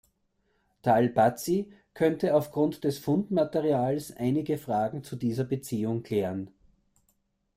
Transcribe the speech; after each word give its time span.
Tall 0.81 1.09
Bazi 1.09 1.71
könnte 1.93 2.33
aufgrund 2.33 2.83
des 2.85 2.97
Fundmaterials 2.97 4.11
einige 4.17 4.57
Fragen 4.57 5.03
zu 5.03 5.15
dieser 5.15 5.43
Beziehung 5.43 6.01
klären. 6.01 6.49